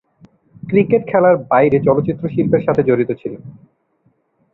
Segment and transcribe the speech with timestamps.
[0.63, 3.41] Cricket খেলার বাইরে চলচ্চিত্র শিল্পের সাথে জড়িত ছিলেন।